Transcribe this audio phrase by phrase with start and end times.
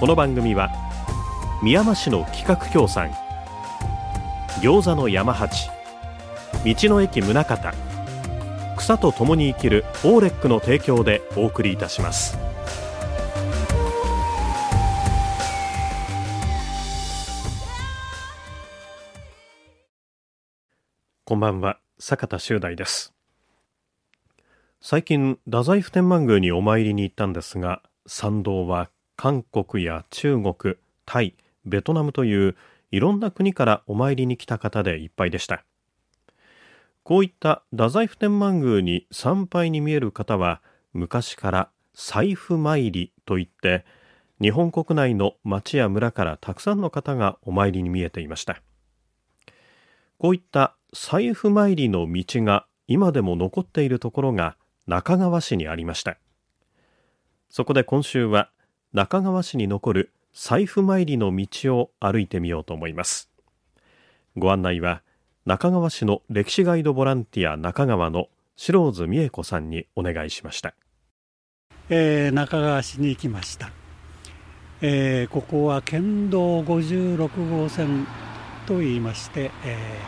[0.00, 0.70] この番組は
[1.62, 3.10] 宮山市の企画協賛
[4.62, 5.68] 餃子の山八
[6.64, 7.56] 道の駅宗像
[8.78, 12.38] 草と共に生きるオーレックの提供でお送りいたします。
[21.26, 23.12] こんばんは坂田修大です
[24.80, 28.88] 最近太宰府天満宮にお参りに行ったんですが参道は
[29.20, 31.34] 韓国や中国タイ
[31.66, 32.56] ベトナムという
[32.90, 35.62] いろんな国からお参りに来た方でいっぱいでした。
[37.02, 40.62] こういった太宰府天満宮に参拝に見える方は
[40.94, 43.84] 昔から財布参りといって
[44.40, 48.62] 日本国内の町や村からたくさんの方がお参りに見えていました。
[50.16, 56.16] こういった財布参りの道が今でも残っているところが中川市にありました。
[57.50, 58.50] そこで今週は
[58.92, 63.30] 中川市に残る財布参りの道を歩いてみようと思います。
[64.36, 65.02] ご案内は
[65.46, 70.74] 中川市の歴史ガイドボランティア中川の白津美恵子さんにお願いしました、
[71.88, 73.70] えー、中川市に行きました、
[74.82, 78.06] えー、ここは県道56号線
[78.66, 79.98] と言いまして、え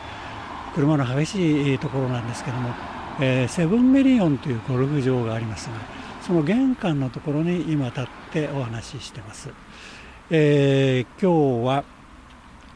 [0.71, 2.75] ー、車の激しいところなんですけども、
[3.21, 9.51] えー、セブンミリオンというゴルフ場がありますがその玄関のところに今立ってお話ししてます、
[10.31, 11.85] えー、今日は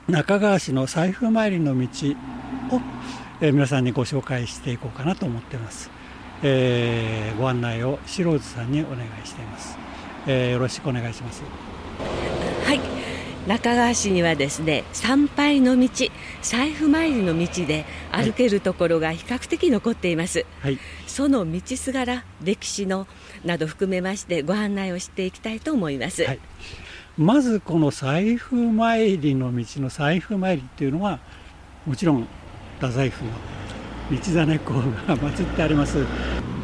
[0.09, 2.81] 中川市の財布参りの道を、
[3.41, 5.91] えー、皆さんにご紹介していこうかなと思っています、
[6.43, 9.79] えー、ご案内を白津さんにお願いしています、
[10.27, 11.43] えー、よろしくお願いします。
[12.65, 12.81] はい。
[13.47, 15.89] 中川市にはですね参拝の道
[16.43, 23.07] 財布参りの道で歩けるところが比較的残っています、はい、その道すがら歴史の
[23.47, 26.41] など含めましてご案内をしていきたいと思います、はい、
[27.17, 31.21] まずこの財布参りの道の財布参りっていうのは
[31.87, 32.27] もちろん
[32.81, 33.31] 太宰府の
[34.11, 36.05] 道真公が祀ってあります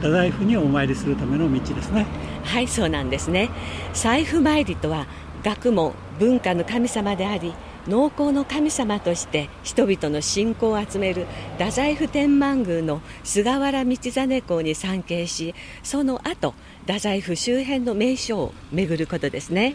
[0.03, 2.07] 太宰府にお参りするための道ですね。
[2.43, 3.51] はいそうなんですね。
[3.95, 5.07] 財布参りとは
[5.45, 7.55] 学問文化の神様であり
[7.89, 11.27] 農耕の神様として人々の信仰を集める
[11.59, 16.55] 太宰府天満宮の菅原道真公に参詣しその後
[16.87, 19.75] 太宰府周辺の名所を巡ることですね。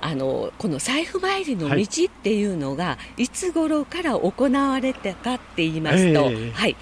[0.00, 6.76] あのこの財布参りの道っていうのが、はい、いつ頃から行われたかって言いますと、えー、はい、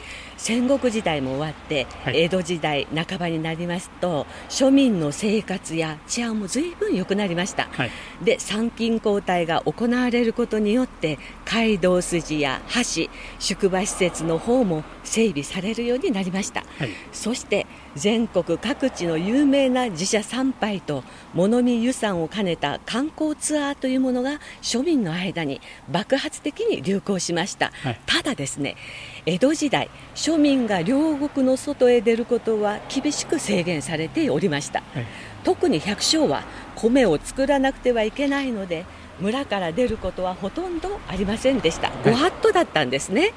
[0.46, 7.90] 戦国時代も終わって、はい、江戸時代半ばになりますと庶民の生活や治安も随分良くなりました、はい、
[8.22, 21.02] で参勤交代が行われることによって街道筋や橋宿場施設の方も整備されるようになりました、はい、そして全国各地の有名な寺社参拝と
[21.32, 27.72] 物見遊山を兼ねた観光ツアーというものが庶民の間に爆発的に流行しました、
[28.04, 28.76] ただですね
[29.24, 35.06] 江戸時代庶民が両国の外へ出ることは厳しく制限されておりました、はい、
[35.42, 38.84] 特に百姓は米を作らなくてはいけないので
[39.20, 43.32] 村から出ることはほとんどありませんでした、ご法度だったんですね、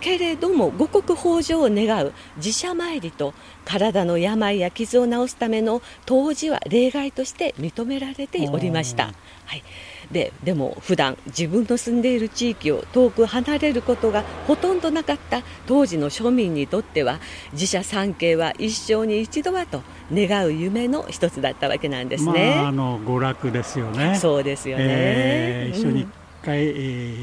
[0.00, 9.12] けれども五穀豊穣を願う自社参りと体の病や傷を治すための当時は例外として認められておりました。
[9.46, 9.62] はい
[10.10, 17.20] ででも普段自分の住んでいる地域を遠く離れることがほとんどなかった当時の庶民にとっては
[17.52, 19.82] 自社参詣は一生に一度はと
[20.12, 22.54] 願う夢の一つだったわけなんですね。
[22.56, 24.16] まあ、あの娯楽ですよね。
[24.16, 24.84] そうですよね。
[24.86, 26.08] えー、一緒に、
[26.42, 26.70] 回、え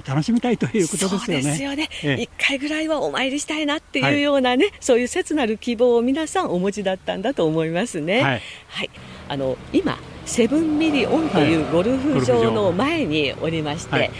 [0.04, 1.44] ー、楽しみたいということですよね。
[1.44, 1.90] ですよね。
[2.02, 8.22] 一、えー、回ぐらいはお参りしたいなっていうようなね、はい、そういう切なる希望を皆さんお持ちだったんだと思いますね。
[8.22, 8.42] はい。
[8.68, 8.90] はい、
[9.30, 14.12] あの今セブンミリオンというゴルフ場の前におりまして、はい、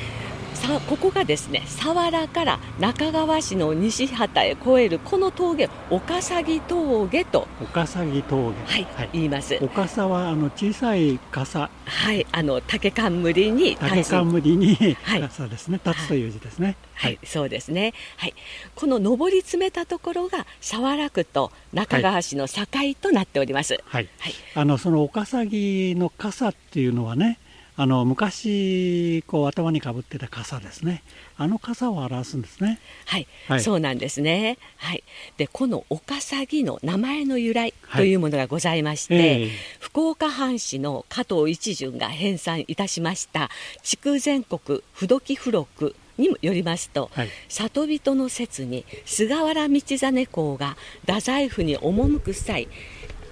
[0.66, 8.56] さここがですね佐原から中川市の西畑へ越えるこの峠岡崎峠と岡崎峠。
[8.66, 9.58] はい、はい、言います。
[9.62, 11.70] 岡佐はあの小さい傘。
[11.86, 17.94] はいあの竹冠に竹冠に傘ですね、立つという字ですね、はい、はい、そうですね。
[18.18, 18.34] はい。
[18.74, 22.66] この上り詰めたところが佐原区と中川市の境
[23.00, 23.80] となっております。
[23.86, 27.40] はい、はい、あのその岡崎の傘っていうのはね
[27.78, 31.04] あの昔こう頭にかぶってた傘ですね。
[31.38, 32.80] あの傘を表すんですね。
[33.06, 34.58] はい、はい、そうなんですね。
[34.78, 35.04] はい。
[35.38, 39.46] でこのおかさぎの名前の由来というものがございまして、はいえ。
[39.48, 39.50] ー、
[39.80, 43.50] 福岡藩士の加藤一順が編纂いたしました
[43.84, 52.68] 筑前国不時付録によりますと、はい、里人の説に菅原道真公が太宰府に赴く際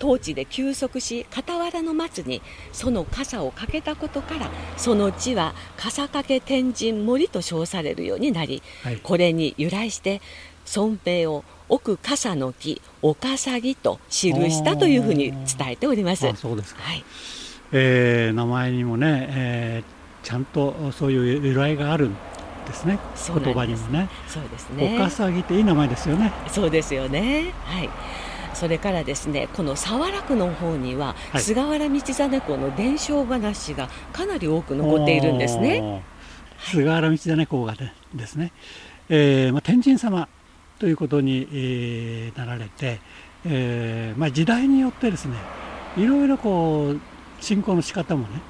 [0.04, 2.42] 当地で休息し傍らの松に
[2.74, 10.22] その傘をかけたことからその地は笠掛天神森と称されるようになり、はい、これに由来して
[10.66, 16.30] 尊名を奥笠の木岡ぎと記したというふうに伝えております。
[16.36, 17.06] そうですか、はい。
[17.72, 22.14] えー、名前にもね、えー、ちゃんとそういう由来があるん
[22.66, 23.00] ですね。
[23.26, 24.10] 言葉にもね。
[24.28, 24.98] そうですね。
[25.02, 26.34] 岡ぎっていい名前ですよね。
[26.50, 27.54] そうですよね。
[27.64, 27.90] はい
[28.56, 36.04] それからですねこの早良区の方には、はい、菅原道真公の伝承話がかなり多く残っているんですね。
[36.72, 37.76] 菅原道真公が
[38.14, 38.52] ですね、
[39.10, 40.28] えーまあ、天神様
[40.80, 43.00] ということに、えー、なられて、
[43.46, 45.36] えーまあ、時代によってですね
[45.98, 47.00] いろいろこう
[47.42, 48.42] 信仰の仕方もね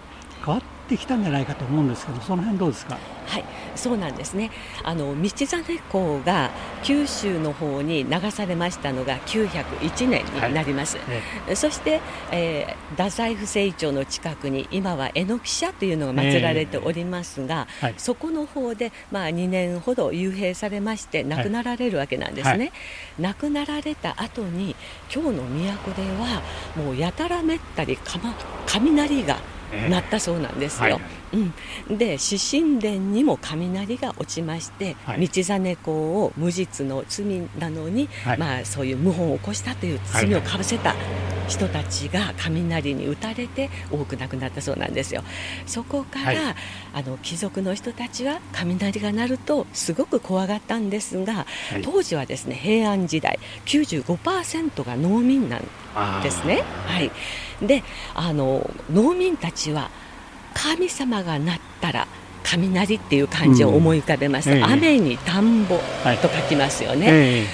[0.46, 2.98] 変わってきたんじゃないかと思うんですけどその辺どうですか？
[3.26, 3.46] はい
[3.76, 4.52] そうなんですね。
[4.84, 6.52] あの道真公が
[6.84, 11.04] 九州の方に流されましたのが901年になります、は
[11.52, 12.02] い、そして、
[12.32, 22.72] えー、太宰府政庁の近くに今は榎木社というのが祀られておりますが、えーはい、そこの方で、まあ、2年ほど幽閉されまして亡くなられるわけなんですね、はい、
[23.20, 24.76] 亡くなられた後に
[25.14, 26.42] 今日の都では
[26.76, 28.36] もうやたらめったりか、ま、
[28.68, 29.38] 雷が
[29.90, 30.96] なったそうなんですよ。
[30.96, 31.02] はい
[31.90, 37.26] うん、で獅神殿にも雷が落ちまして、はい、道真公を無実の罪
[37.58, 40.96] なのに、はい、まあ、そういう謀反を起こしたという罪をかぶせた
[41.48, 45.24] 人たちが雷に打たれて多く亡くなったそうなんですよ。
[45.66, 46.56] そこから、はい、
[46.94, 51.46] あの貴族の人たちは雷が鳴るとすごく怖がったんですが、
[51.84, 55.83] 当時はですね平安時代95%が農民なんです
[56.46, 56.64] ね。
[56.86, 57.12] はい、
[57.62, 57.84] で
[58.16, 59.90] あの農民たちは
[60.54, 62.08] 神様が鳴ったら
[62.44, 65.78] 雷っていう漢字を思い浮かべます、うん、雨に田んぼ
[66.22, 67.44] と書きますよね、はいえ。
[67.44, 67.46] ー、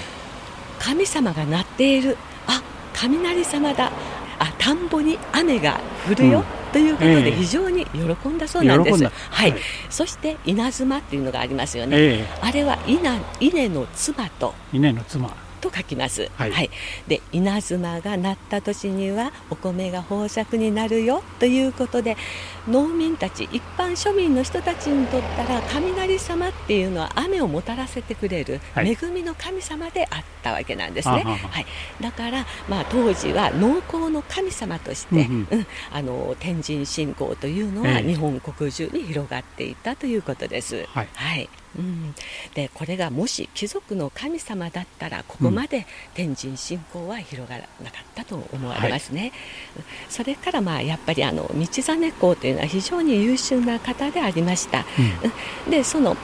[0.79, 2.61] 神様が鳴っているあ
[2.93, 3.91] 雷様だ。
[4.39, 14.55] あ田んぼに雨が降るよ、うん、ということで非常に喜んだそうなんです、はい、はい、そして稲妻っていうのがありますよね、えー、あれは稲稲の妻と。
[14.71, 16.69] 稲の妻と書きます、はい、はい、
[17.07, 22.17] で稲妻が鳴った年にはお米が豊作になるよということで
[22.67, 31.65] 農民たち一般庶民の人たちにとったら雷様っていうのは雨をもたらせてくれる恵みの神様であったわけなんですね、はい、はい、
[32.01, 40.85] だから、まあ、当時は農耕の神様として、うん、うん、あの天神信仰というのは日本国中に広がっていたということです。
[40.93, 42.15] はい、はいうん、
[42.55, 49.31] でこれがもし貴族の神様だったらここまで天神信仰は広がらなかったと思われますね、はい、
[50.09, 54.85] それからまあやっぱりあの道真公というのは非常に優秀な方でありました、
[55.65, 56.17] うん、でその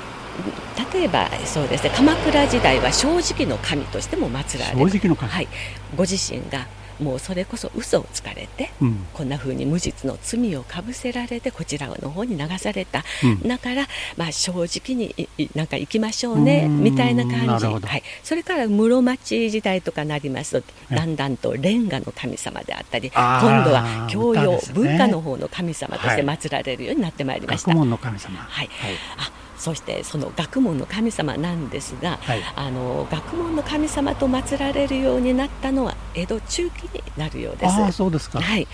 [0.94, 5.48] 例えばそうですね鎌倉時代は正直の神としても祀られ正直の神、はい、
[5.96, 6.68] ご自身が
[7.00, 13.88] もうそれこそ嘘をつかれて、うん、こんなふうに無実の罪をかぶせられてこちらの方に流された、うん、だから、
[14.18, 15.14] まあ、正直に
[15.56, 27.70] なんか行きましょうねみたいな感じ、はい、それから室町時代とかなりますとだんだんとレンガの神様であったり今度は教養、ね、文化の方の神様として祀られるようになってまいりました。
[27.70, 28.38] 学問の神様。
[28.38, 37.74] はい、はい、あそしてその学問の神様なんですが、はい、あの学問の神様と祀られるようになったのは江戸中期になるようです。
[37.74, 38.68] あそうですか、はい、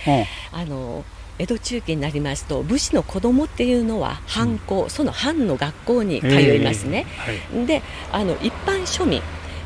[0.51, 1.03] あの
[1.39, 7.05] 江戸中期になりますと武士の子供っていうのは藩校、うん、その藩の学校に通いますね。
[7.27, 7.57] えー。
[7.57, 9.21] はい、であの一般庶民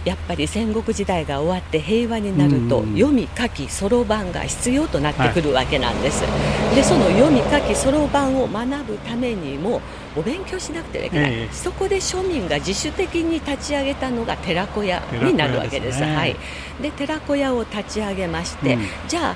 [0.06, 9.82] やっぱり戦国時代が終わって平和になると、読み書きそろばんが必要となってくるわけなんです、はい、でその読み書きそろばんを学ぶためにも
[10.16, 15.86] お勉強しなくてはいけない、えー、そこで庶民が自主的に立ち上げたのが寺子屋になるわけです。
[15.86, 16.36] ですね、はい、
[16.82, 19.36] で寺子屋を立ち上げまして、うん、じゃあ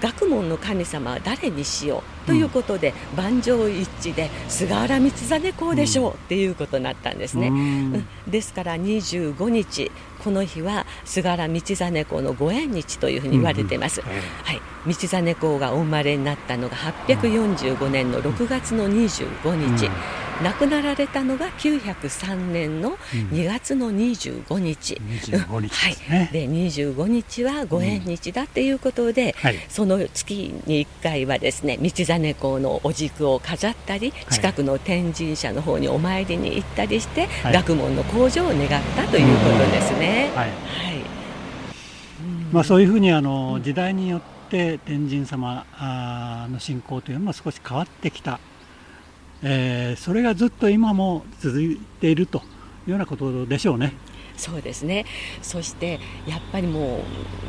[0.00, 9.90] 学問の神様は誰にしようということで、うん、万丈一致で菅原道真公でしょう、うん、っていうことになったんですね、うん、ですから25日
[10.22, 14.08] この日は菅原道真公のご縁日というふうに言われています、は
[14.52, 19.90] い、道真公がお生まれになったのが845年の6月の25日、
[20.42, 22.96] 亡くなられたのが903年の
[23.32, 40.30] 2月の25日、うん、25日ですね、はい、で25日はご縁日だっていうことで、うんはい、その月に1回はですね道真公のお軸を飾ったり近くの天神社の方にお参りに行ったりして、はい、学問の向上を願ったということですね。
[40.34, 40.50] はい、
[42.52, 45.66] まあ、そういうふうにあの時代によって天神様
[46.50, 48.40] の信仰というのも少し変わってきた
[49.42, 52.38] えー、それがずっと今も続いていると
[52.86, 53.94] いうようなことでしょうね。
[54.38, 55.04] そうですね。
[55.42, 57.00] そしてやっぱりも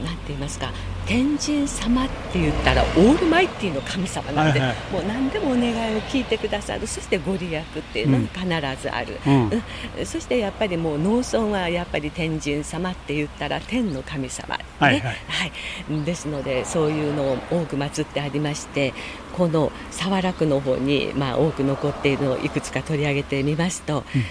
[0.02, 0.74] うなんて言いますか
[1.06, 6.86] 天神様って言ったらオールマイティの神様なんで、はいはい、もう何でもお願いを聞いてくださる。
[6.88, 9.50] そしてご利益っていうのが必ずある、うん。
[9.98, 15.16] うん、そしてやっぱりもう農村はやっぱり天神様って言ったら天の神様、ね、はい、はい。
[15.28, 18.94] はい、ですのでそういうのを多く祀ってありまして
[19.38, 24.24] この早良区の方に、まあ、多く残っているのをいくつか取り上げてみますと、うん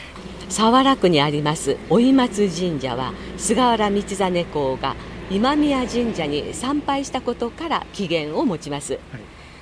[0.49, 4.97] 早良区にあります追松神社は菅原道真公が
[5.31, 9.01] 今宮神社に参拝したことから起源を持ちます、はい、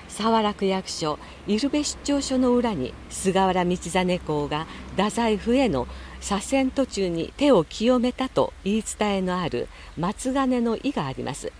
[0.09, 4.67] 早良区役所入部出張所の裏に菅原道真公が
[4.97, 5.89] 太宰府への
[6.21, 11.53] 左遷途中に手を清めたと言い伝えのある松金の井があります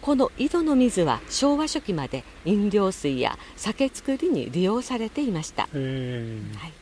[0.00, 6.81] この井戸の水は昭和初期まで飲料水や酒造りに利用されていました、はい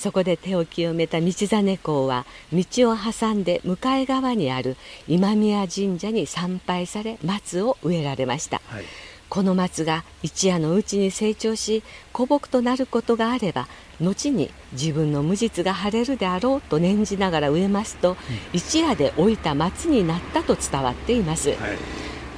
[0.00, 8.84] そこで手を清めた道真公は道を挟んで向かい側にある今宮神社に参拝され松を植えられました、はい、
[9.28, 11.82] この松が一夜のうちに成長し
[12.14, 13.68] 古木となることがあれば
[14.00, 18.16] 後に自分の無実が晴れるであろうと念じながら植えますと、うん、
[18.54, 21.58] 一夜で老いた松になったと伝わっています、はい、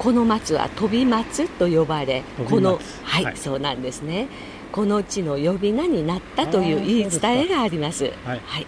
[0.01, 4.27] この松は飛び松と呼ばれこのはい、はい、そうなんですね
[4.73, 8.05] この地の呼び名になったという言い伝えがあります。
[8.25, 8.67] はい、はい。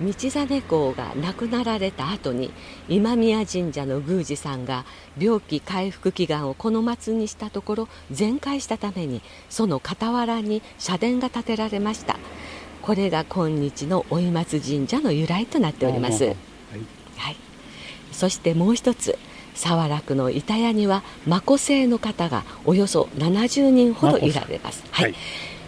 [0.00, 2.50] 道真公が亡くなられた後に
[2.88, 4.84] 今宮神社の宮司さんが
[5.16, 12.18] 病気回復祈願をこの松にしたところ全壊したためにその傍らに社殿が建てられました。
[12.82, 16.34] これが今日の追松神社の由来となっております、はい、
[17.16, 17.36] はい、
[18.12, 19.18] そしてもう一つ
[19.54, 24.84] 沢楽の板屋には馬子姓の方がおよそ70人ほどいられます。
[24.90, 25.14] はい、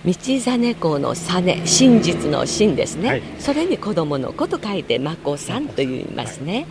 [0.05, 6.67] 道真公の実真実の真ですね、はい、それに子供の子と書いて眞子さんと言いますね、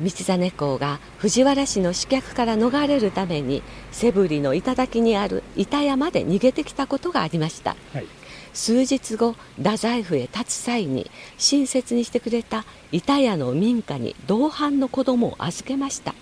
[0.00, 8.06] はい、道真公が藤原氏の刺客から逃れるために背振りの頂にある板山で逃げてきたことがありました、はい
[8.52, 16.16] 数日後太宰府へ立つ際に親切にしてくれた板屋の民家に同伴の子供を預けました、は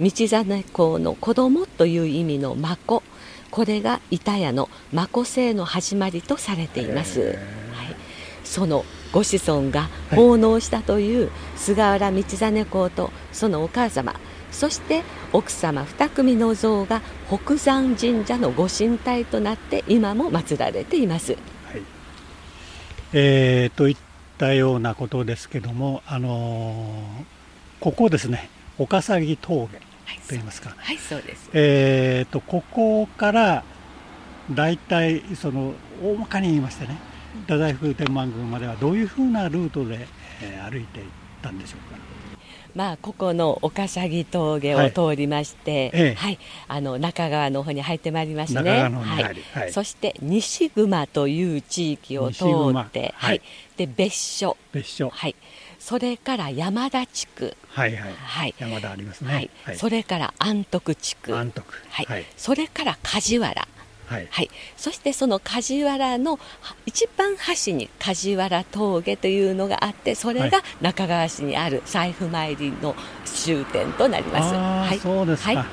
[0.00, 3.02] い、道真公の子供という意味の孫。
[3.50, 7.36] これが板屋の孫姓の始まりとされています、はい、
[8.44, 14.14] そのご子孫が奉納したという菅原道真公とそのお母様。
[14.50, 21.36] そして奥様2組の像が北山神社のご神体となって今も祀られています。
[23.12, 23.96] えー、といっ
[24.36, 29.82] たようなことですけども、あのー、ここですね岡崎峠と
[30.30, 33.64] 言いますか、はい、そうです、えーと、ここから
[34.50, 36.98] 大体その大まかに言いましてね
[37.42, 40.06] 太宰府天満宮まではどういうふうなルートで、
[40.42, 41.04] えー、歩いてい
[41.38, 41.98] ったんでしょうか？
[42.74, 48.70] まあ、ここの岡崎峠を通りまして、はい、はい、あの中川の方に入ってまいりますね。
[48.70, 49.58] はい。
[49.58, 53.40] はい、そして西熊という地域を通って、はい、
[53.76, 55.34] で別所、別所、はい、
[55.80, 59.50] それから山田地区、はいはい、はい、山田ありますね。
[59.64, 63.66] はい、それから安徳地区、安徳、はい、それから梶原。
[64.08, 66.38] はい、はい、そしてその梶原の
[66.86, 74.54] 一番端に梶原峠というのがあってそれが中川市にある財布参りの終点となります。
[74.54, 75.66] はい、そうですか、はい。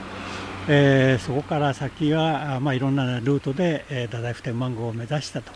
[0.67, 5.51] えー、そこから先は、まあ、いろんなルートで、えー、太宰府天満宮を目指したと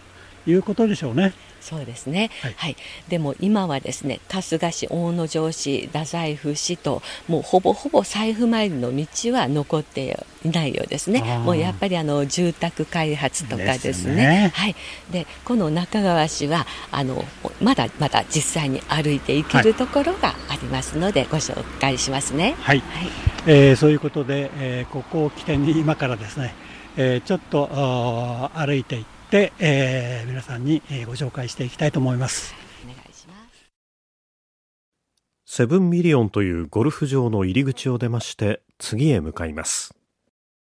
[0.48, 1.33] いうことでしょうね。
[1.62, 2.75] そうですね、はい、はい、
[3.10, 11.22] でも今はですね春日市大野城市太宰府市ともうほぼほぼ財布参りの道は残っていないようですね。
[11.39, 14.75] もうやっぱりあの住宅開発とかですね、ね、はい、
[15.12, 17.24] でこの中川市はあの
[17.62, 22.56] まだまだ実際に歩いていけるところがありますので、ご紹介しますね。
[22.62, 23.10] はい、はい、
[23.48, 26.54] えー、そういうことで、えー、ここを起点に今からですね、
[26.96, 32.55] えー、ちょっと歩いていってで、えー、皆さんにご紹介していきたいと思います。
[35.45, 39.95] セブンミリオンというゴルフ場の入り口を出まして次へ向かいます。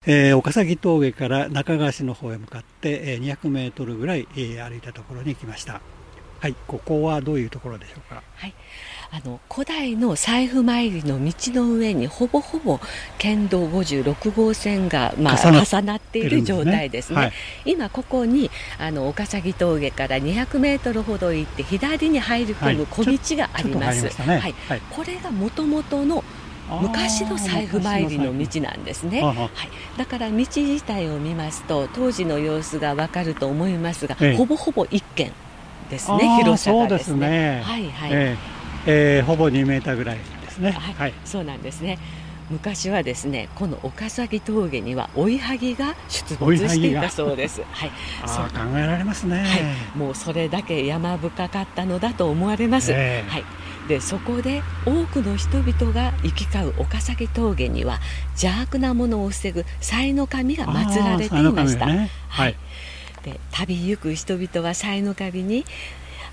[0.05, 5.81] えー、岡崎峠から中川市の方へ向かって、えー、200メートルぐらい、えー、歩いたところに来ました。
[6.39, 8.21] はい、ここはどういうところでしょうか？
[8.35, 8.53] はい、
[9.09, 12.79] あの古代の財布参りの道の上にほぼほぼ
[13.17, 17.33] 県道56号線が、まあ、重なっている状態ですね、はい、
[17.65, 24.53] 今ここにあの岡崎峠から200メートルほど行って左に入り込む小道があります、はい、
[24.91, 26.23] これがもともとの
[26.81, 35.31] 昔の財布参りの道なんですね、はい、だから道自体を見ますと当時の様子がわかると思いますが、ええ、ほぼほぼ一軒
[35.89, 36.37] ですね。
[36.39, 37.61] 広さがですね。
[37.63, 38.35] はいはい、え
[38.87, 41.99] えー、ほぼ2メーターぐらいですね、はい、はい、そうなんですね。
[42.49, 47.61] 昔はですねこの岡崎峠には追いはぎが出没していたそうです。
[47.71, 47.91] はい、
[48.25, 48.45] そう。
[48.45, 52.91] 考えられますね、はい、もうそれだけ山深かったのだと思われます。
[52.93, 53.43] えー、はい。
[53.89, 57.99] でそこで多くの人々が行き交う岡崎峠には
[58.31, 61.85] 邪悪なものを防ぐ才の神が祀られていました。
[61.87, 62.55] ね、はい。
[63.23, 65.65] で旅行く人々は才の神に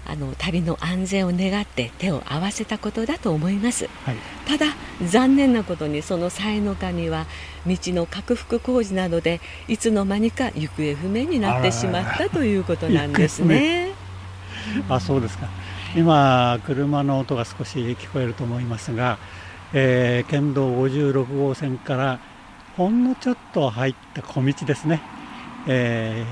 [0.06, 4.74] あの旅の安全を願って手を合わせたことだと思います、はい、ただ
[5.06, 7.26] 残念なことにその才の神は
[7.66, 13.92] 道の拡幅工事などでいつの間にか行方不明になってしまったということなんですね。
[14.88, 15.48] あそうですか。
[15.96, 19.18] 今車の音が少し聞こえると思いますが、
[19.72, 22.18] えー、県道56号線から
[22.76, 25.00] ほんのちょっと入った小道ですね、
[25.68, 26.24] え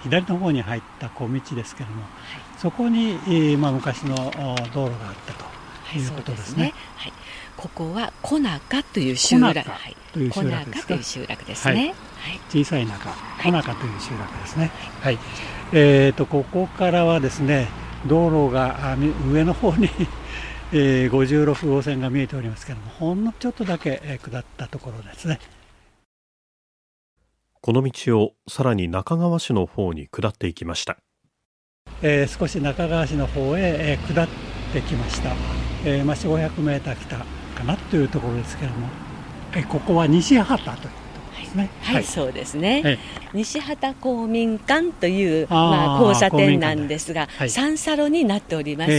[0.00, 2.08] ー、左の方に入った小道ですけども、は
[2.48, 5.32] いそこに、まあ、昔の道路があった
[5.92, 6.72] ということですね。
[6.94, 7.12] はい、
[7.56, 11.92] ここは小中という集落、はい、という集落ですという集落ですね。
[12.20, 13.10] はい、小さい中、
[13.42, 14.70] 小中という集落ですね。
[15.00, 15.18] はい。
[15.72, 17.66] えっ、ー、とここからはですね、
[18.06, 18.96] 道路が
[19.28, 19.90] 上の方に
[20.72, 25.40] えー、56号線が見えておりますけれども、ほんのちょっとだけ、えー、下ったところですね。
[27.60, 30.98] この道をさらに中川市の方に下っていきました。
[32.02, 34.28] えー、少し中川市の方へ、えー、下っ
[34.72, 35.32] てきました、
[35.84, 38.88] えーまあ、4 5 0 0メーター来たかなというところですけれども、
[39.54, 41.02] えー、ここは西畑という
[41.52, 41.70] ですね。
[41.82, 42.82] はい、はい、そうですね。
[42.82, 42.98] はい、
[43.34, 48.92] 西畑公民館というまあ交差点なんですが、はい、三サロになっております。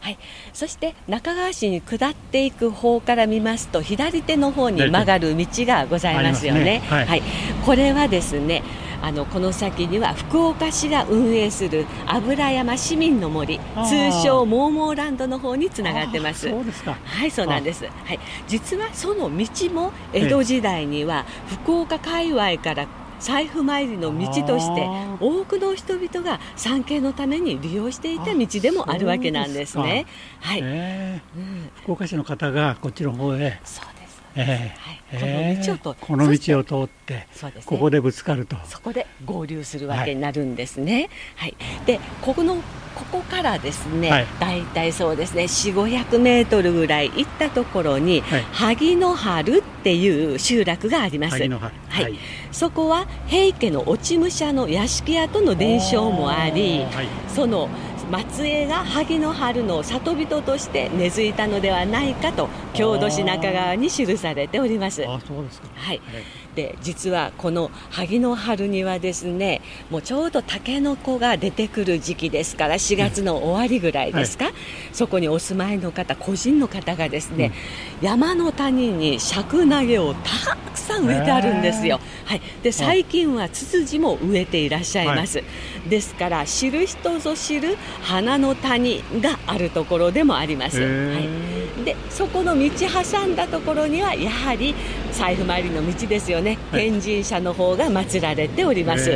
[0.00, 0.18] はい。
[0.52, 6.64] そして中川市に下っていく方から見ますと左手の方に曲がる道がございますよね。
[6.64, 7.22] ねはい、はい。
[7.64, 8.62] これはですね。
[9.02, 16.48] あのこの先には福岡市が運営する油山市民の森通称モーモーランドの方につながってます。
[16.48, 16.96] そうですか。
[17.04, 17.84] はいそうなんです。
[17.84, 18.18] はい。
[18.46, 22.86] 実はその道も江戸時代には福岡界隈から
[23.20, 24.88] 財布参りの道として
[25.20, 30.06] 多くの人々が参詣のために利用していた道でもあるわけなんですね。
[30.40, 33.60] はい、えーうん、福岡市の方がこっちの方へ
[34.40, 38.56] えー、はい、この道を通って、こここでぶつかると。
[38.64, 41.10] そこで合流するわけになるんですね。
[41.34, 42.56] はい、はい、でここの
[42.98, 51.34] ここからですね、はい、大体そうですね4 5 0 0メートルぐらい行ったところに、はい、萩の春っていう集落があります。
[51.34, 52.18] はい、はい、
[52.50, 56.84] そこは平家の落ち武者の屋敷跡の伝承もあり、
[57.28, 57.68] その
[58.10, 65.04] 松江が萩の春の里人として根付いたのではないかと郷土史中川に記されております。
[65.06, 65.68] あそうですか。
[65.74, 66.00] はい、
[66.58, 74.54] で実はこの萩の春にはですねもうちょうどたけのこが出てくる時期ですから4月の終わりぐらいですか、はい、
[74.92, 77.52] そこにお住まいの方個人の方がですね、
[78.00, 85.44] うん、山の谷に尺投げをたくさん植えてあるんですよ、はい、で最近はツツジも植えていらっしゃいます、は
[85.86, 94.74] い、ですから知る人ぞ知る花の谷があるところでもあります、はい、でそこの道挟んだところにはやはり
[95.12, 99.04] 財布参りの道ですよね、はい、天神社の方が祀られております。
[99.04, 99.14] そう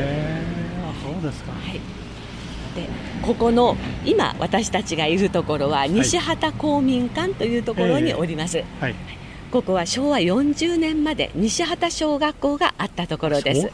[1.23, 1.75] ですか、はい。
[1.75, 2.89] で
[3.23, 8.95] ここの今私たちがいるところは西畑公民館というところにおります、はい、
[9.51, 13.71] ここは昭和40年まで西畑小学校があったところです。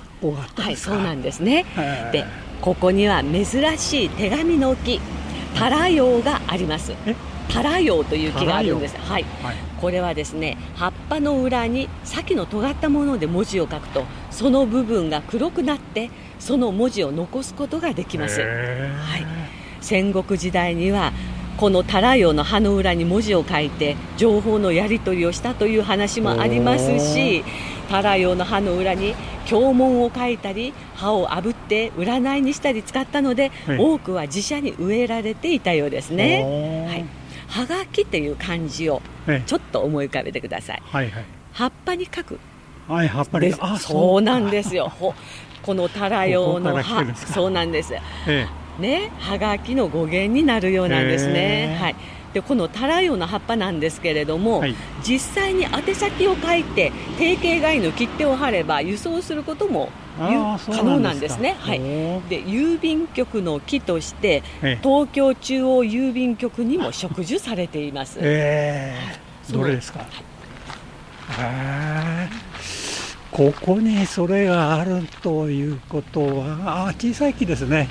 [0.57, 1.65] はいそうなんですね。
[2.13, 2.25] で
[2.61, 3.47] ここには珍
[3.79, 5.01] しい手紙の木
[5.55, 6.93] タラヨウがあります
[7.49, 19.27] タラヨウという木があるんです、はい、はい、これはですね葉っぱの裏に先の尖ったもので文字を書くとその部分が黒くなってその文字を残すことができます、はい、
[19.81, 21.13] 戦国時代には
[21.57, 27.43] このタラヨウの葉の裏に文字を書いて情報のやり取りをしたという話もありますし
[27.91, 36.87] タラヨウの葉の裏に経文を書いたり葉を炙って占いにしたり使ったので、はい、多くは自社に植えられていたようですね。
[36.87, 37.18] はい
[37.49, 39.03] はがきっていう漢字を
[39.47, 42.39] ちょっと思い浮かべてください、はいはい、葉っぱに書く。
[42.87, 44.23] はい葉っぱでにあそう。
[44.23, 44.89] なんすですよ。
[44.99, 45.15] ほ
[45.63, 47.05] このタラ用の葉。
[47.15, 47.95] そうなんです。
[48.27, 48.47] え
[48.79, 51.77] ねはがきの語源になるようなんですね。
[51.81, 51.97] はい。
[52.33, 54.75] でこのタラ用の葉っぱなんですけれども、はい。
[55.03, 61.57] 実際に宛先を書いて定型外の切手を貼れば輸送することも可能なんですね。
[61.59, 61.79] はい。
[61.79, 68.19] で郵便局の木としてええ東京中央郵便局にも植樹されています。
[68.21, 70.01] えー、どれですか？
[71.39, 72.49] へー
[73.31, 77.89] ここにそれがあるということは、あ小さい木ですね。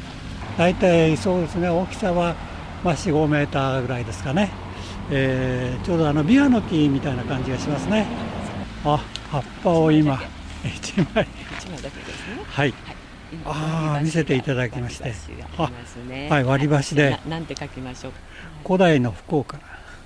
[0.58, 2.36] 大体そうですね、大きさは、
[2.84, 4.50] まあ、4、5メーターぐらいですかね。
[5.10, 8.06] えーちょうどあのビワの木みたいな感じがしますね。
[8.84, 9.00] あ、
[9.32, 10.20] 葉っぱを今、
[10.66, 11.28] 一枚、
[11.60, 12.44] 一枚だけですね。
[12.46, 12.74] はい、
[13.32, 15.14] 今あー割り箸見せていただきまして
[16.08, 18.14] ねはい割り箸でななんて書きましょう。
[18.66, 19.60] 古代の福岡。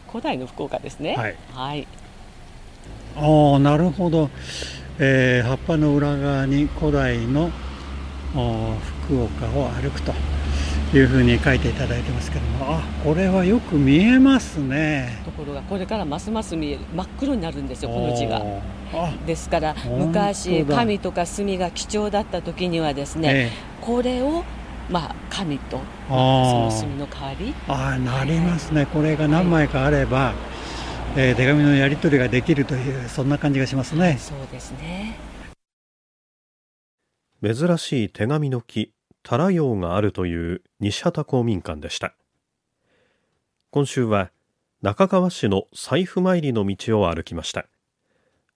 [0.09, 1.15] 古代の福岡ですね。
[1.15, 1.35] はい。
[1.53, 1.87] はい。
[3.15, 4.29] ああなるほど、
[4.99, 7.51] えー葉っぱの裏側に古代の
[8.31, 10.13] 福岡を歩くと
[10.93, 18.41] いうふうに書いていただいてますけどもあこれはよく見えますねところがこれからますます見える真っ黒になるんですよこの字が。
[19.25, 20.75] ですから昔だ。
[20.75, 23.51] 紙とか墨が貴重だった時にはですね、え
[23.81, 24.43] これを
[24.89, 27.53] まあ紙とえそのあ墨の代わり。
[27.67, 28.85] ああなりますね。
[28.85, 30.33] これが何枚かあれば、
[31.15, 34.17] えー手紙のやり取りができるというそんな感じがしますね。
[34.19, 35.15] そうですね。
[37.43, 42.13] 珍しい手紙の木タラヨウがあるという西畑公民館でした。
[43.71, 44.31] 今週は
[44.81, 47.67] 中川市の財布参りの道を歩きました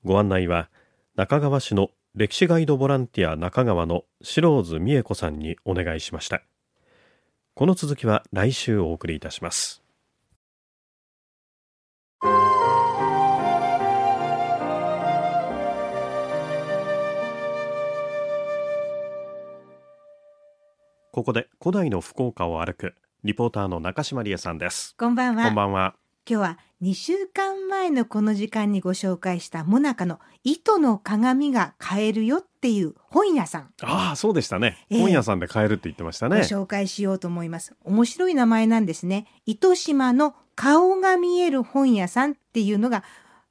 [0.06, 0.70] ご案内は
[1.16, 6.44] 中川市の歴史ガイドボランティア中川の白津美恵子さんにお願いしました。
[7.56, 9.82] この続きは来週お送りいたします。
[21.12, 24.96] ここで古代の福岡を歩くリポーターの中島理恵さんです。
[25.00, 25.46] こんばんは。
[25.46, 25.96] こんばんは
[26.28, 35.02] 今日は2週間前のこの時間にご紹介したモナカの糸の鏡が買えるよっていう本屋さん、ああそうでしたね、ええ。
[35.02, 37.76] 本屋さんで買えるって言ってましたごね紹介しようと思います。
[37.84, 39.28] 面白い名前なんですね。
[39.46, 43.04] 糸島の顔が見える本屋さんっていうのが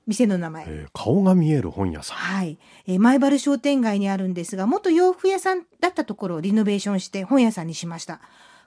[0.09, 0.65] 店の名前。
[0.67, 2.17] えー顔が見える本屋さん。
[2.17, 2.59] はい、
[2.89, 8.21] えー前原商店街にあるんですが元洋服屋さんだったところをリノベーションして本屋さんにしました。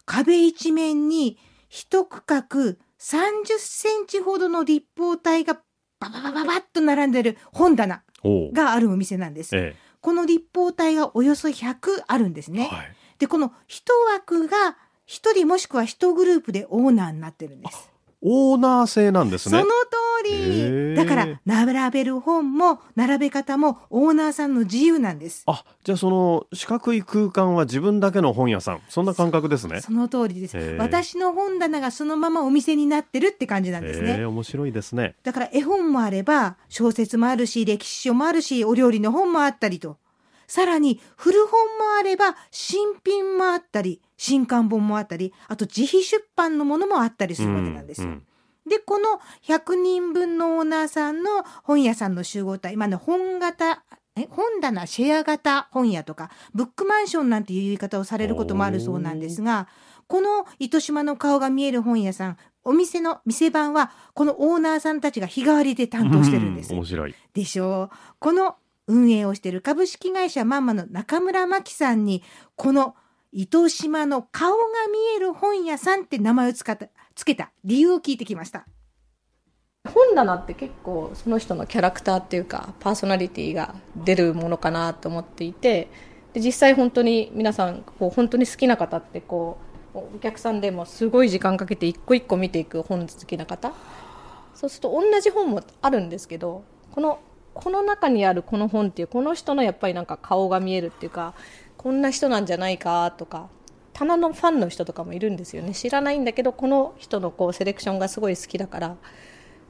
[0.05, 5.61] 壁一面に一区画30センチほどの立方体が
[5.99, 8.03] バババババッと並んでる本棚
[8.53, 12.95] があるお店なんです、えこの立方体がおよそ100あるんですね、えはい。
[13.17, 17.89] でこの一枠が一人もしくは一グループでオーナーになってるんです。
[18.21, 19.59] オーナー制なんですね。
[19.59, 20.95] その通り。
[20.95, 25.43] だから並べる本も並べ方もオーナーさんの自由なんです。
[25.45, 28.82] あじゃあその四角い空間は自分だけの本屋さん。
[28.89, 29.82] そんな感覚ですね。
[29.82, 30.58] その通りです。
[30.77, 35.15] 私の本棚がそのままお店になってるって感じなんですね、ええ面白いですね。
[35.23, 39.97] だから絵本もあれば小説もあるし歴史書もあるしお料理の本もあったりと。
[40.47, 48.08] さらに古本もあれば新品もあったり新刊本もあったりあと自費出版のものもあったりするわけなんですよ。
[48.08, 48.23] うん
[48.67, 53.84] でこの100人分のオーナーさんの本屋さんの集合体今の本型
[54.15, 59.67] え本棚シェア型本屋とかブックマンションなんていう言い方をされることもあるそうなんですが
[60.08, 66.73] この糸島の顔が見える本屋さんお店の店番はこのオーナーさんたちが日替わりで担当してるんです。
[66.73, 67.89] う面白いでしょ？
[67.91, 68.56] うこの
[68.88, 72.23] 運営をしている株式会社マンマの中村真紀さんに
[72.56, 72.95] この
[73.32, 74.56] 糸島の顔が
[74.91, 78.67] 見える本屋さんって名前を使ったつけた理由を聞いてきました。
[79.88, 85.89] 本棚って結構その人のキャラクターっていうかパーソナリティが出るものかなと思っていて
[86.34, 89.58] で実際本当に皆さんこう本当に好きな方ってこ
[89.95, 93.71] うお客さんでもすごい時間かけて一個一個見ていく本好きな方
[94.53, 97.19] そうすると同じ本もあるんですけどこの
[97.53, 101.34] この中にあるこの本っていうこの人のやっぱりなんか顔が見えるっていうか
[101.77, 103.49] こんな人なんじゃないかとか
[103.97, 105.73] 棚のファンの人とかもいるんですよね。
[105.73, 108.95] 知らないんだけどこの人のこうセレクションがすごい好きだから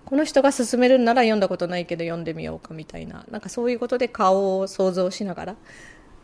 [0.03, 5.55] この人が勧めるんなら読んだことないけど読んでみようかみたいななんかそういうことで顔を想像しながら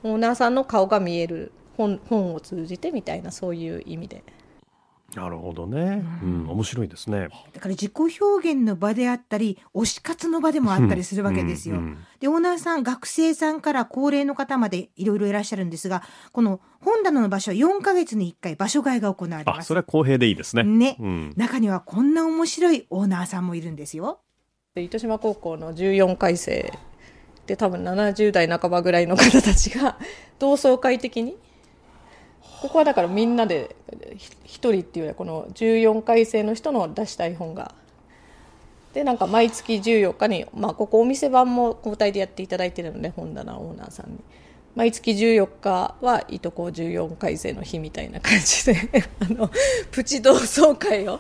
[0.04, 4.24] オーナーさんの顔が見える本本を通じてみたいなそういう意味で。
[5.16, 7.30] なるほどね、うん、面白いですね。
[7.54, 11.76] だから自己表現の場であったり推し活の場でもあったりするわけですよ。
[11.76, 19.60] うんうんでオーナーさん学生さんから高齢の方までいろいろいらっしゃるんですがこの本棚の場所は4ヶ月に1回場所替えが行われます。
[19.60, 19.74] あそ。
[19.74, 20.64] れは公平でいいですね。
[20.64, 20.96] ね。
[21.02, 24.22] うん、中にはこんな面白いオーナーさんもいるんですよ。
[24.74, 26.72] で糸島高校の14回生
[27.46, 29.98] で多分70代半ばぐらいの方たちが
[30.40, 31.38] 同窓会的に
[32.64, 37.76] ここはだからみんなで1人っていうよりはこの14回生の人の出したい本が。
[38.94, 44.20] でなんか毎月14日に、まあ、ここお店版も交代でやっていただいてるので本棚オーナーさんに。
[44.76, 48.78] 毎月14日はいとこ14回生の日みたいな感じで
[49.20, 49.52] あの
[49.92, 51.20] プチ同窓会を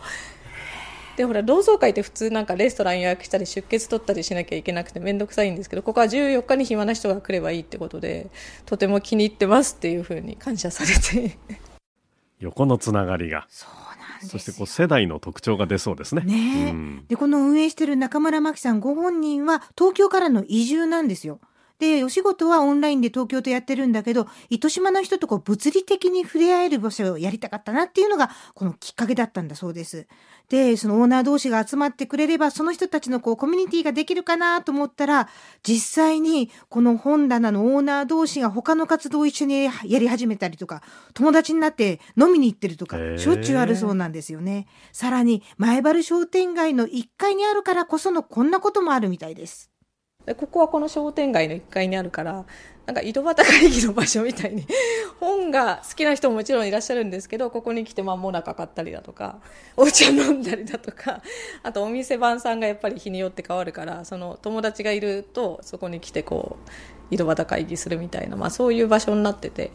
[1.15, 8.29] でほら同窓会って普通なんかレストラン予約したり出血取ったりしなきゃいけなくて面倒くさいんですけどここは14日に暇な人が来ればいいってことで
[8.65, 11.37] とても気に入ってますっていうふうに感謝されて。
[12.39, 13.47] 横のつながりが
[14.27, 16.21] そしてこう世代の特徴が出そうですね。
[16.23, 16.67] ね。
[16.67, 17.05] え、うん。
[17.07, 21.39] でこの運営してる中村真紀さんご本人は東京からの移住なんですよ。
[21.79, 30.07] でお仕事はオンラインで東京とやってるんだけど糸島の人とこう物理的に触れ合える場所をやりたかったなっていうのがこのきっかけだったんだそうです。
[30.49, 35.29] でそのオーナー同士が集まってくれればその人たちのこうコミュニティができるかなと思ったら
[35.63, 40.83] 実際にこの本棚のオーナー同士が他の活動を一緒にやり始めたりとか
[41.13, 44.67] 友達になって飲みに行ってるとかしょっちゅうあるそうなんですよね。
[44.91, 49.72] さらに前原商店街の1階にあるからこそのこんなこともあるみたいです。
[50.25, 52.45] でここはこの商店街の1階にあるから
[52.85, 54.65] なんか井戸端会議の場所みたいに
[55.19, 59.39] 本が好きな人ももちろんいらっしゃるんですけどここに来てまあモナカ買ったりだとか
[59.77, 61.21] お茶飲んだりだとか
[61.61, 66.57] あとお店番さんがやっぱり日によって変わるからその友達がいるとそこに来てこ
[67.11, 69.71] う井戸端会議するみたいな、まあ、そういう場所になってて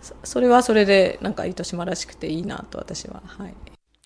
[0.00, 3.54] そそれはそれでなんか糸島らしくていいなと私は、はい、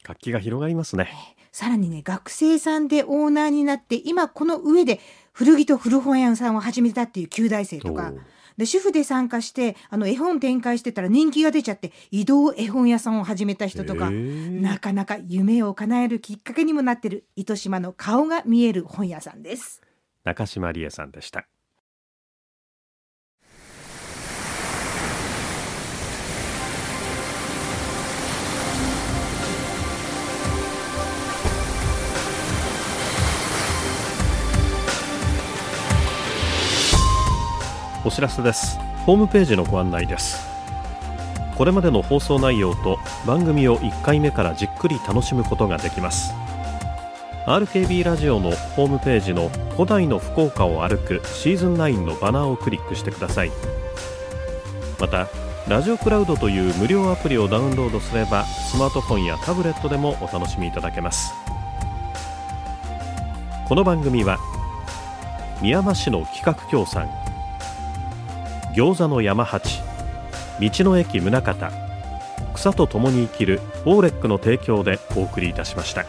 [0.03, 1.37] 活気が広がりますね。
[1.53, 5.01] さらにね、学生さんでオーナーになって、今この上で
[5.33, 8.13] 古着と古本屋さんを始めたっていう旧大生とか。
[8.59, 14.11] で主婦で参加して、あの絵本展開してたら人気が出ちゃって、移動絵本屋さんを始めた人とか。
[14.11, 19.81] なかなか夢を叶えるきっかけにもなってる糸島の顔が見える本屋さんです。
[20.25, 21.47] 中島理恵さんでした
[38.05, 38.79] お知らせです。
[39.07, 40.45] ホームページのご案内です。
[41.57, 46.35] これまでの放送内容と番組を1回目からじっくり楽しむことができます。
[47.47, 53.53] RKB ラジオのホームページの古代の福岡を歩くシーズン9のバナーをクリックしてください。
[54.99, 55.29] また
[55.69, 61.33] ラジオクラウドという無料アプリをダウンロードすればスマートフォンやタブレットでもお楽しみいただけます。
[63.69, 64.39] この番組は
[65.61, 67.09] 宮間市の企画協賛
[68.75, 69.83] 餃子の山八。
[70.61, 71.73] 道の駅宗方
[72.55, 76.05] 草と共に生きるオーレックの提供でお送りいたしました。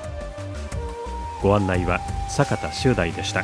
[1.41, 1.99] ご案内は
[2.29, 3.43] 坂田修大でした。